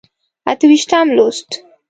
[0.51, 1.49] اته ویشتم لوست.